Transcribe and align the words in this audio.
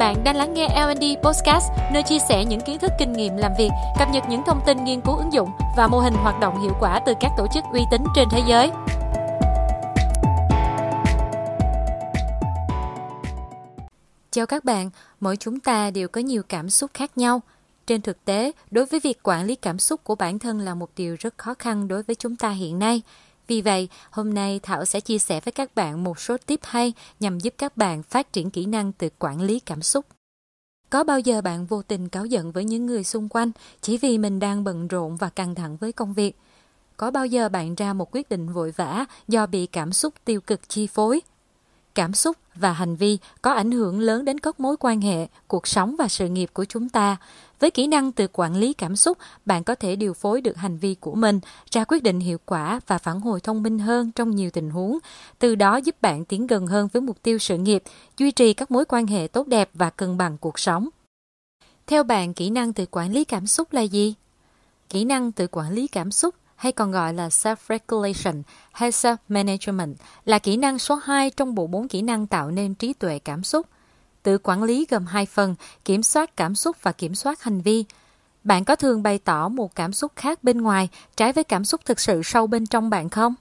Bạn 0.00 0.24
đang 0.24 0.36
lắng 0.36 0.54
nghe 0.54 0.68
L&D 0.68 1.04
Podcast, 1.22 1.64
nơi 1.92 2.02
chia 2.02 2.18
sẻ 2.28 2.44
những 2.44 2.60
kiến 2.60 2.78
thức 2.78 2.92
kinh 2.98 3.12
nghiệm 3.12 3.36
làm 3.36 3.52
việc, 3.58 3.68
cập 3.98 4.08
nhật 4.12 4.24
những 4.28 4.42
thông 4.46 4.60
tin 4.66 4.84
nghiên 4.84 5.00
cứu 5.00 5.16
ứng 5.16 5.32
dụng 5.32 5.50
và 5.76 5.88
mô 5.88 5.98
hình 5.98 6.14
hoạt 6.14 6.40
động 6.40 6.62
hiệu 6.62 6.72
quả 6.80 7.00
từ 7.06 7.14
các 7.20 7.30
tổ 7.36 7.46
chức 7.54 7.64
uy 7.72 7.80
tín 7.90 8.04
trên 8.14 8.28
thế 8.30 8.42
giới. 8.48 8.70
Chào 14.30 14.46
các 14.46 14.64
bạn, 14.64 14.90
mỗi 15.20 15.36
chúng 15.36 15.60
ta 15.60 15.90
đều 15.90 16.08
có 16.08 16.20
nhiều 16.20 16.42
cảm 16.48 16.70
xúc 16.70 16.90
khác 16.94 17.18
nhau. 17.18 17.40
Trên 17.86 18.02
thực 18.02 18.24
tế, 18.24 18.52
đối 18.70 18.86
với 18.86 19.00
việc 19.00 19.18
quản 19.22 19.46
lý 19.46 19.54
cảm 19.54 19.78
xúc 19.78 20.04
của 20.04 20.14
bản 20.14 20.38
thân 20.38 20.60
là 20.60 20.74
một 20.74 20.90
điều 20.96 21.16
rất 21.20 21.38
khó 21.38 21.54
khăn 21.58 21.88
đối 21.88 22.02
với 22.02 22.16
chúng 22.16 22.36
ta 22.36 22.50
hiện 22.50 22.78
nay. 22.78 23.02
Vì 23.50 23.60
vậy, 23.60 23.88
hôm 24.10 24.34
nay 24.34 24.60
Thảo 24.62 24.84
sẽ 24.84 25.00
chia 25.00 25.18
sẻ 25.18 25.40
với 25.40 25.52
các 25.52 25.74
bạn 25.74 26.04
một 26.04 26.20
số 26.20 26.36
tip 26.46 26.60
hay 26.62 26.92
nhằm 27.20 27.40
giúp 27.40 27.54
các 27.58 27.76
bạn 27.76 28.02
phát 28.02 28.32
triển 28.32 28.50
kỹ 28.50 28.66
năng 28.66 28.92
tự 28.92 29.08
quản 29.18 29.40
lý 29.40 29.60
cảm 29.60 29.82
xúc. 29.82 30.06
Có 30.90 31.04
bao 31.04 31.20
giờ 31.20 31.40
bạn 31.40 31.66
vô 31.66 31.82
tình 31.82 32.08
cáu 32.08 32.26
giận 32.26 32.52
với 32.52 32.64
những 32.64 32.86
người 32.86 33.04
xung 33.04 33.28
quanh 33.28 33.50
chỉ 33.80 33.98
vì 33.98 34.18
mình 34.18 34.38
đang 34.38 34.64
bận 34.64 34.88
rộn 34.88 35.16
và 35.16 35.28
căng 35.28 35.54
thẳng 35.54 35.76
với 35.76 35.92
công 35.92 36.14
việc? 36.14 36.36
Có 36.96 37.10
bao 37.10 37.26
giờ 37.26 37.48
bạn 37.48 37.74
ra 37.74 37.92
một 37.92 38.08
quyết 38.14 38.28
định 38.28 38.52
vội 38.52 38.72
vã 38.76 39.04
do 39.28 39.46
bị 39.46 39.66
cảm 39.66 39.92
xúc 39.92 40.14
tiêu 40.24 40.40
cực 40.40 40.68
chi 40.68 40.86
phối? 40.86 41.20
Cảm 41.94 42.14
xúc 42.14 42.36
và 42.54 42.72
hành 42.72 42.96
vi 42.96 43.18
có 43.42 43.52
ảnh 43.52 43.70
hưởng 43.70 44.00
lớn 44.00 44.24
đến 44.24 44.38
các 44.38 44.60
mối 44.60 44.76
quan 44.76 45.00
hệ, 45.00 45.26
cuộc 45.48 45.66
sống 45.66 45.96
và 45.98 46.08
sự 46.08 46.28
nghiệp 46.28 46.50
của 46.52 46.64
chúng 46.64 46.88
ta. 46.88 47.16
Với 47.60 47.70
kỹ 47.70 47.86
năng 47.86 48.12
tự 48.12 48.26
quản 48.32 48.56
lý 48.56 48.72
cảm 48.72 48.96
xúc, 48.96 49.18
bạn 49.46 49.64
có 49.64 49.74
thể 49.74 49.96
điều 49.96 50.14
phối 50.14 50.40
được 50.40 50.56
hành 50.56 50.78
vi 50.78 50.94
của 50.94 51.14
mình, 51.14 51.40
ra 51.70 51.84
quyết 51.84 52.02
định 52.02 52.20
hiệu 52.20 52.38
quả 52.46 52.80
và 52.86 52.98
phản 52.98 53.20
hồi 53.20 53.40
thông 53.40 53.62
minh 53.62 53.78
hơn 53.78 54.12
trong 54.12 54.36
nhiều 54.36 54.50
tình 54.50 54.70
huống. 54.70 54.98
Từ 55.38 55.54
đó 55.54 55.76
giúp 55.76 55.96
bạn 56.00 56.24
tiến 56.24 56.46
gần 56.46 56.66
hơn 56.66 56.88
với 56.92 57.02
mục 57.02 57.22
tiêu 57.22 57.38
sự 57.38 57.58
nghiệp, 57.58 57.82
duy 58.18 58.30
trì 58.30 58.54
các 58.54 58.70
mối 58.70 58.84
quan 58.84 59.06
hệ 59.06 59.28
tốt 59.28 59.46
đẹp 59.46 59.70
và 59.74 59.90
cân 59.90 60.18
bằng 60.18 60.38
cuộc 60.38 60.58
sống. 60.58 60.88
Theo 61.86 62.02
bạn, 62.02 62.34
kỹ 62.34 62.50
năng 62.50 62.72
tự 62.72 62.84
quản 62.90 63.12
lý 63.12 63.24
cảm 63.24 63.46
xúc 63.46 63.72
là 63.72 63.82
gì? 63.82 64.14
Kỹ 64.88 65.04
năng 65.04 65.32
tự 65.32 65.46
quản 65.46 65.72
lý 65.72 65.86
cảm 65.86 66.10
xúc 66.10 66.34
hay 66.60 66.72
còn 66.72 66.90
gọi 66.90 67.14
là 67.14 67.28
self-regulation 67.28 68.42
hay 68.72 68.90
self-management 68.90 69.94
là 70.24 70.38
kỹ 70.38 70.56
năng 70.56 70.78
số 70.78 70.94
2 70.94 71.30
trong 71.30 71.54
bộ 71.54 71.66
4 71.66 71.88
kỹ 71.88 72.02
năng 72.02 72.26
tạo 72.26 72.50
nên 72.50 72.74
trí 72.74 72.92
tuệ 72.92 73.18
cảm 73.18 73.44
xúc. 73.44 73.66
Tự 74.22 74.38
quản 74.38 74.62
lý 74.62 74.86
gồm 74.90 75.06
hai 75.06 75.26
phần, 75.26 75.54
kiểm 75.84 76.02
soát 76.02 76.36
cảm 76.36 76.54
xúc 76.54 76.76
và 76.82 76.92
kiểm 76.92 77.14
soát 77.14 77.42
hành 77.42 77.60
vi. 77.60 77.84
Bạn 78.44 78.64
có 78.64 78.76
thường 78.76 79.02
bày 79.02 79.18
tỏ 79.18 79.48
một 79.48 79.74
cảm 79.74 79.92
xúc 79.92 80.12
khác 80.16 80.44
bên 80.44 80.62
ngoài, 80.62 80.88
trái 81.16 81.32
với 81.32 81.44
cảm 81.44 81.64
xúc 81.64 81.80
thực 81.84 82.00
sự 82.00 82.20
sâu 82.24 82.46
bên 82.46 82.66
trong 82.66 82.90
bạn 82.90 83.08
không? 83.08 83.34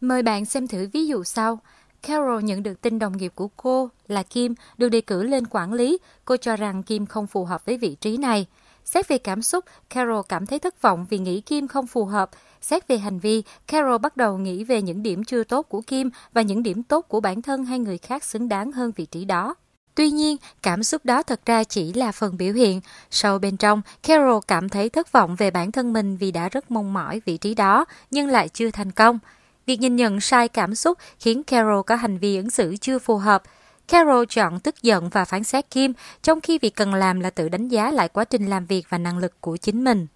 Mời 0.00 0.22
bạn 0.22 0.44
xem 0.44 0.68
thử 0.68 0.88
ví 0.92 1.06
dụ 1.06 1.24
sau. 1.24 1.58
Carol 2.02 2.42
nhận 2.42 2.62
được 2.62 2.80
tin 2.80 2.98
đồng 2.98 3.16
nghiệp 3.16 3.32
của 3.34 3.48
cô 3.56 3.88
là 4.08 4.22
Kim 4.22 4.54
được 4.78 4.88
đề 4.88 5.00
cử 5.00 5.22
lên 5.22 5.46
quản 5.50 5.72
lý. 5.72 5.98
Cô 6.24 6.36
cho 6.36 6.56
rằng 6.56 6.82
Kim 6.82 7.06
không 7.06 7.26
phù 7.26 7.44
hợp 7.44 7.64
với 7.64 7.78
vị 7.78 7.96
trí 8.00 8.16
này. 8.16 8.46
Xét 8.84 9.08
về 9.08 9.18
cảm 9.18 9.42
xúc, 9.42 9.64
Carol 9.90 10.20
cảm 10.28 10.46
thấy 10.46 10.58
thất 10.58 10.82
vọng 10.82 11.06
vì 11.10 11.18
nghĩ 11.18 11.40
Kim 11.40 11.68
không 11.68 11.86
phù 11.86 12.04
hợp. 12.04 12.30
Xét 12.60 12.88
về 12.88 12.98
hành 12.98 13.18
vi, 13.18 13.42
Carol 13.66 13.98
bắt 13.98 14.16
đầu 14.16 14.38
nghĩ 14.38 14.64
về 14.64 14.82
những 14.82 15.02
điểm 15.02 15.24
chưa 15.24 15.44
tốt 15.44 15.62
của 15.62 15.80
Kim 15.80 16.10
và 16.32 16.42
những 16.42 16.62
điểm 16.62 16.82
tốt 16.82 17.04
của 17.08 17.20
bản 17.20 17.42
thân 17.42 17.64
hay 17.64 17.78
người 17.78 17.98
khác 17.98 18.24
xứng 18.24 18.48
đáng 18.48 18.72
hơn 18.72 18.92
vị 18.96 19.06
trí 19.06 19.24
đó. 19.24 19.54
Tuy 19.94 20.10
nhiên, 20.10 20.36
cảm 20.62 20.82
xúc 20.82 21.04
đó 21.04 21.22
thật 21.22 21.40
ra 21.46 21.64
chỉ 21.64 21.92
là 21.92 22.12
phần 22.12 22.36
biểu 22.36 22.54
hiện. 22.54 22.80
Sâu 23.10 23.38
bên 23.38 23.56
trong, 23.56 23.82
Carol 24.02 24.38
cảm 24.48 24.68
thấy 24.68 24.88
thất 24.88 25.12
vọng 25.12 25.36
về 25.36 25.50
bản 25.50 25.72
thân 25.72 25.92
mình 25.92 26.16
vì 26.16 26.30
đã 26.30 26.48
rất 26.48 26.70
mong 26.70 26.92
mỏi 26.92 27.20
vị 27.24 27.36
trí 27.36 27.54
đó, 27.54 27.84
nhưng 28.10 28.28
lại 28.28 28.48
chưa 28.48 28.70
thành 28.70 28.90
công. 28.90 29.18
Việc 29.66 29.80
nhìn 29.80 29.96
nhận 29.96 30.20
sai 30.20 30.48
cảm 30.48 30.74
xúc 30.74 30.98
khiến 31.18 31.42
Carol 31.42 31.80
có 31.86 31.96
hành 31.96 32.18
vi 32.18 32.36
ứng 32.36 32.50
xử 32.50 32.76
chưa 32.80 32.98
phù 32.98 33.16
hợp. 33.16 33.42
Carol 33.88 34.24
chọn 34.28 34.60
tức 34.60 34.82
giận 34.82 35.08
và 35.08 35.24
phán 35.24 35.44
xét 35.44 35.70
Kim, 35.70 35.92
trong 36.22 36.40
khi 36.40 36.58
việc 36.58 36.76
cần 36.76 36.94
làm 36.94 37.20
là 37.20 37.30
tự 37.30 37.48
đánh 37.48 37.68
giá 37.68 37.90
lại 37.90 38.08
quá 38.08 38.24
trình 38.24 38.46
làm 38.46 38.66
việc 38.66 38.86
và 38.88 38.98
năng 38.98 39.18
lực 39.18 39.40
của 39.40 39.56
chính 39.56 39.84
mình. 39.84 40.06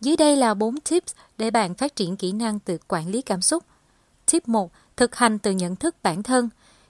Dưới 0.00 0.16
đây 0.16 0.36
là 0.36 0.54
4 0.54 0.80
tips 0.80 1.12
để 1.38 1.50
bạn 1.50 1.74
phát 1.74 1.96
triển 1.96 2.16
kỹ 2.16 2.32
năng 2.32 2.58
tự 2.58 2.78
quản 2.88 3.08
lý 3.08 3.22
cảm 3.22 3.42
xúc. 3.42 3.64
Tip 4.32 4.48
1. 4.48 4.72
Thực 4.96 5.14
hành 5.14 5.38
từ 5.38 5.50
nhận 5.50 5.76
thức 5.76 5.96
bản 6.02 6.22
thân. 6.22 6.48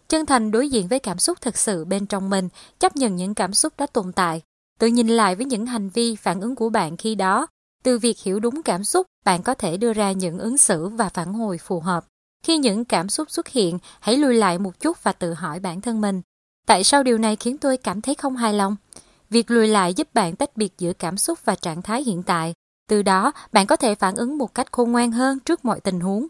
Chân 0.09 0.27
thành 0.27 0.51
đối 0.51 0.69
diện 0.69 0.89
với 0.89 0.99
cảm 0.99 1.19
xúc 1.19 1.41
thực 1.41 1.57
sự 1.57 1.85
bên 1.85 2.07
trong 2.07 2.31
mình, 2.31 2.49
chấp 2.79 2.97
nhận 2.97 3.17
những 3.17 3.35
cảm 3.35 3.55
xúc 3.55 3.73
đó 3.79 3.87
tồn 3.87 4.13
tại. 4.13 4.43
Tự 4.79 4.87
nhìn 4.87 5.09
lại 5.09 5.35
với 5.35 5.47
những 5.47 5.67
hành 5.67 5.89
vi, 5.89 6.17
phản 6.17 6.41
ứng 6.41 6.55
của 6.55 6.69
bạn 6.69 6.97
khi 6.97 7.15
đó. 7.15 7.47
Từ 7.83 7.99
việc 7.99 8.19
hiểu 8.19 8.41
đúng 8.41 8.63
cảm 8.63 8.85
xúc, 8.85 9.07
bạn 9.25 9.43
có 9.43 9.55
thể 9.55 9.77
đưa 9.77 9.93
ra 9.93 10.13
những 10.13 10.39
ứng 10.39 10.59
xử 10.59 10.89
và 10.89 11.09
phản 11.09 11.35
hồi 11.35 11.59
phù 11.59 11.81
hợp. 11.81 12.05
Khi 12.43 12.59
những 12.59 12.85
cảm 12.85 13.09
xúc 13.09 13.31
xuất 13.31 13.49
hiện, 13.49 13.79
hãy 14.01 14.17
lùi 14.17 14.35
lại 14.35 14.59
một 14.59 14.81
chút 14.81 15.03
và 15.03 15.13
tự 15.13 15.35
hỏi 15.35 15.61
bản 15.61 15.81
thân 15.81 16.01
mình. 16.01 16.23
Tại 16.67 16.85
sao 16.85 17.03
điều 17.03 17.19
này 17.19 17.37
khiến 17.37 17.59
tôi 17.59 17.77
cảm 17.77 18.01
thấy 18.01 18.15
không 18.15 18.37
hài 18.37 18.55
lòng? 18.55 18.77
Việc 19.31 19.51
lùi 19.51 19.69
lại 19.69 19.95
giúp 19.95 20.09
bạn 20.15 20.37
tách 20.37 20.57
biệt 20.57 20.79
giữa 20.79 20.93
cảm 20.93 21.17
xúc 21.17 21.39
và 21.45 21.55
trạng 21.55 21.83
thái 21.83 22.03
hiện 22.05 22.23
tại. 22.23 22.55
Từ 22.89 23.03
đó, 23.03 23.33
bạn 23.53 23.67
có 23.67 23.77
thể 23.77 23.95
phản 23.95 24.15
ứng 24.15 24.39
một 24.39 24.55
cách 24.55 24.73
khôn 24.73 24.93
ngoan 24.93 25.13
hơn 25.13 25.39
trước 25.41 25.65
mọi 25.65 25.81
tình 25.81 26.01
huống. 26.01 26.27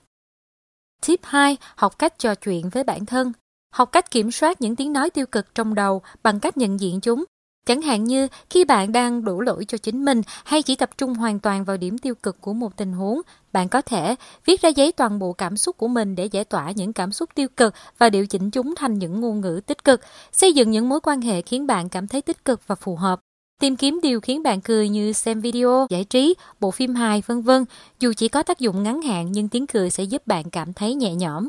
Tip 1.07 1.21
2. 1.23 1.57
Học 1.77 1.99
cách 1.99 2.19
trò 2.19 2.35
chuyện 2.35 2.69
với 2.69 2.85
bản 2.85 3.07
thân. 3.07 3.33
Học 3.75 3.93
cách 3.93 4.11
kiểm 4.11 4.31
soát 4.31 4.61
những 4.61 4.77
tiếng 4.77 4.93
nói 4.93 5.11
tiêu 5.11 5.27
cực 5.27 5.55
trong 5.55 5.75
đầu 5.75 6.03
bằng 6.23 6.41
cách 6.41 6.57
nhận 6.57 6.81
diện 6.81 7.01
chúng. 7.01 7.25
Chẳng 7.67 7.83
hạn 7.83 8.05
như 8.05 8.29
khi 8.51 8.65
bạn 8.65 8.93
đang 8.93 9.25
đổ 9.25 9.41
lỗi 9.41 9.65
cho 9.65 9.79
chính 9.79 10.05
mình 10.05 10.23
hay 10.45 10.63
chỉ 10.63 10.77
tập 10.77 10.91
trung 10.99 11.15
hoàn 11.15 11.41
toàn 11.41 11.65
vào 11.65 11.77
điểm 11.77 11.99
tiêu 11.99 12.15
cực 12.15 12.41
của 12.41 12.53
một 12.53 12.77
tình 12.77 12.93
huống, 12.93 13.21
bạn 13.53 13.69
có 13.69 13.83
thể 13.83 14.15
viết 14.45 14.61
ra 14.61 14.69
giấy 14.69 14.93
toàn 14.93 15.19
bộ 15.19 15.33
cảm 15.33 15.57
xúc 15.57 15.77
của 15.77 15.89
mình 15.89 16.15
để 16.15 16.27
giải 16.27 16.45
tỏa 16.45 16.71
những 16.71 16.93
cảm 16.93 17.13
xúc 17.13 17.31
tiêu 17.35 17.49
cực 17.57 17.75
và 17.99 18.11
điều 18.11 18.27
chỉnh 18.27 18.51
chúng 18.51 18.75
thành 18.77 18.99
những 18.99 19.21
ngôn 19.21 19.41
ngữ 19.41 19.61
tích 19.67 19.85
cực, 19.85 20.01
xây 20.33 20.53
dựng 20.53 20.71
những 20.71 20.89
mối 20.89 21.01
quan 21.01 21.21
hệ 21.21 21.43
khiến 21.43 21.67
bạn 21.67 21.89
cảm 21.89 22.09
thấy 22.09 22.23
tích 22.23 22.45
cực 22.45 22.61
và 22.67 22.75
phù 22.75 22.97
hợp. 22.97 23.21
Tìm 23.61 23.77
kiếm 23.77 24.01
điều 24.03 24.21
khiến 24.21 24.43
bạn 24.43 24.61
cười 24.61 24.89
như 24.89 25.13
xem 25.13 25.41
video, 25.41 25.87
giải 25.91 26.05
trí, 26.05 26.35
bộ 26.61 26.71
phim 26.71 26.95
hài, 26.95 27.23
vân 27.27 27.43
vân. 27.43 27.65
Dù 28.01 28.13
chỉ 28.17 28.29
có 28.29 28.43
tác 28.43 28.59
dụng 28.59 28.83
ngắn 28.83 29.03
hạn 29.03 29.33
nhưng 29.33 29.49
tiếng 29.49 29.67
cười 29.67 29.91
sẽ 29.91 30.05
giúp 30.05 30.27
bạn 30.27 30.51
cảm 30.51 30.73
thấy 30.73 30.95
nhẹ 30.95 31.15
nhõm. 31.15 31.49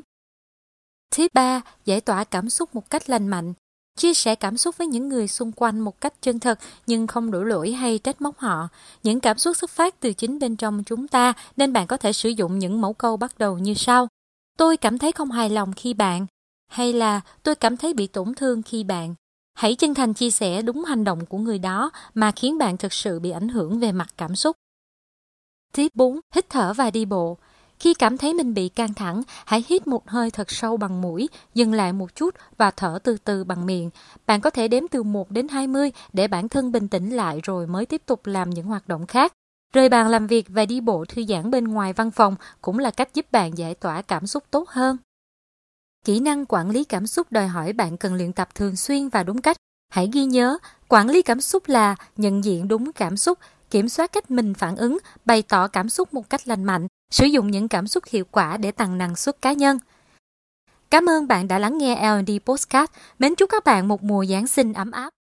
Tip 1.16 1.34
3. 1.34 1.62
Giải 1.85 2.02
tỏa 2.02 2.23
cảm 2.23 2.50
xúc 2.50 2.75
một 2.75 2.90
cách 2.90 3.09
lành 3.09 3.28
mạnh. 3.28 3.53
Chia 3.96 4.14
sẻ 4.14 4.36
cảm 4.36 4.58
xúc 4.58 4.78
với 4.78 4.88
những 4.88 5.09
người 5.09 5.28
xung 5.28 5.52
quanh 5.52 5.80
một 5.80 6.02
cách 6.02 6.14
chân 6.22 6.40
thật, 6.40 6.59
nhưng 6.88 7.08
không 7.08 7.31
đổ 7.31 7.44
lỗi 7.44 7.72
hay 7.72 8.00
trách 8.00 8.22
móc 8.22 8.38
họ. 8.38 8.68
Những 9.04 9.20
cảm 9.20 9.38
xúc 9.38 9.58
xuất 9.58 9.70
phát 9.70 10.00
từ 10.00 10.14
chính 10.14 10.40
bên 10.40 10.56
trong 10.56 10.84
chúng 10.84 11.08
ta, 11.08 11.34
nên 11.58 11.74
bạn 11.74 11.88
có 11.88 11.98
thể 11.98 12.14
sử 12.14 12.30
dụng 12.30 12.59
những 12.59 12.82
mẫu 12.82 12.94
câu 12.94 13.18
bắt 13.18 13.38
đầu 13.38 13.58
như 13.58 13.74
sau. 13.74 14.08
Tôi 14.58 14.78
cảm 14.78 14.98
thấy 14.98 15.12
không 15.12 15.32
hài 15.32 15.50
lòng 15.50 15.74
khi 15.74 15.94
bạn. 15.94 16.26
Hay 16.68 16.94
là, 16.94 17.22
tôi 17.44 17.56
cảm 17.56 17.78
thấy 17.78 17.94
bị 17.94 18.08
tổn 18.08 18.34
thương 18.36 18.62
khi 18.62 18.84
bạn. 18.84 19.16
Hãy 19.53 19.76
chân 19.76 19.94
thành 19.94 20.14
chia 20.14 20.32
sẻ 20.32 20.62
đúng 20.62 20.84
hành 20.84 21.03
động 21.03 21.26
của 21.26 21.38
người 21.38 21.59
đó 21.59 21.92
mà 22.14 22.32
khiến 22.32 22.58
bạn 22.58 22.78
thực 22.78 22.94
sự 22.94 23.20
bị 23.20 23.30
ảnh 23.30 23.50
hưởng 23.50 23.80
về 23.80 23.92
mặt 23.92 24.09
cảm 24.18 24.36
xúc. 24.36 24.56
Tiếp 25.74 25.88
4. 25.94 26.20
Hít 26.36 26.50
thở 26.50 26.74
và 26.74 26.92
đi 26.92 27.06
bộ. 27.06 27.38
Khi 27.84 27.94
cảm 27.94 28.18
thấy 28.18 28.34
mình 28.34 28.54
bị 28.54 28.70
căng 28.70 28.94
thẳng, 28.94 29.22
hãy 29.46 29.64
hít 29.68 29.88
một 29.88 30.10
hơi 30.10 30.32
thật 30.32 30.52
sâu 30.52 30.78
bằng 30.78 31.02
mũi, 31.02 31.30
dừng 31.54 31.74
lại 31.74 31.94
một 31.94 32.16
chút 32.16 32.36
và 32.58 32.72
thở 32.72 33.00
từ 33.04 33.18
từ 33.24 33.44
bằng 33.44 33.66
miệng. 33.66 33.90
Bạn 34.26 34.42
có 34.42 34.50
thể 34.50 34.68
đếm 34.68 34.88
từ 34.88 35.04
1 35.04 35.32
đến 35.32 35.48
20 35.48 35.92
để 36.14 36.28
bản 36.28 36.50
thân 36.50 36.72
bình 36.72 36.88
tĩnh 36.88 37.10
lại 37.10 37.40
rồi 37.44 37.68
mới 37.68 37.86
tiếp 37.86 38.02
tục 38.06 38.26
làm 38.26 38.50
những 38.50 38.66
hoạt 38.66 38.88
động 38.88 39.08
khác. 39.08 39.34
Rời 39.74 39.90
bàn 39.90 40.08
làm 40.08 40.28
việc 40.28 40.46
và 40.50 40.66
đi 40.66 40.82
bộ 40.82 41.06
thư 41.06 41.26
giãn 41.26 41.52
bên 41.52 41.68
ngoài 41.68 41.94
văn 41.94 42.12
phòng 42.12 42.36
cũng 42.62 42.80
là 42.80 42.92
cách 42.92 43.14
giúp 43.14 43.32
bạn 43.32 43.58
giải 43.58 43.76
tỏa 43.76 44.02
cảm 44.02 44.28
xúc 44.28 44.44
tốt 44.52 44.70
hơn. 44.70 44.98
Kỹ 46.06 46.20
năng 46.20 46.46
quản 46.46 46.70
lý 46.70 46.84
cảm 46.84 47.08
xúc 47.08 47.28
đòi 47.32 47.48
hỏi 47.48 47.74
bạn 47.74 47.98
cần 47.98 48.14
luyện 48.14 48.34
tập 48.34 48.50
thường 48.56 48.76
xuyên 48.76 49.10
và 49.10 49.24
đúng 49.24 49.42
cách. 49.42 49.58
Hãy 49.90 50.10
ghi 50.14 50.26
nhớ, 50.26 50.58
quản 50.88 51.10
lý 51.10 51.22
cảm 51.22 51.42
xúc 51.42 51.64
là 51.68 51.96
nhận 52.18 52.44
diện 52.44 52.68
đúng 52.68 52.92
cảm 52.94 53.18
xúc, 53.18 53.40
kiểm 53.70 53.90
soát 53.90 54.12
cách 54.12 54.32
mình 54.32 54.54
phản 54.54 54.76
ứng, 54.76 54.98
bày 55.26 55.42
tỏ 55.42 55.68
cảm 55.68 55.90
xúc 55.90 56.14
một 56.14 56.30
cách 56.30 56.48
lành 56.48 56.64
mạnh, 56.64 56.88
sử 57.13 57.25
dụng 57.25 57.51
những 57.51 57.68
cảm 57.68 57.88
xúc 57.88 58.03
hiệu 58.12 58.25
quả 58.31 58.57
để 58.57 58.72
tăng 58.72 58.97
năng 58.97 59.16
suất 59.16 59.41
cá 59.41 59.53
nhân. 59.53 59.78
Cảm 60.90 61.09
ơn 61.09 61.28
bạn 61.28 61.47
đã 61.47 61.59
lắng 61.59 61.78
nghe 61.78 61.96
L&D 61.96 62.31
Postcard. 62.46 62.91
Mến 63.19 63.35
chúc 63.35 63.50
các 63.50 63.64
bạn 63.64 63.88
một 63.88 64.03
mùa 64.03 64.26
Giáng 64.26 64.47
sinh 64.47 64.73
ấm 64.73 64.91
áp. 64.91 65.14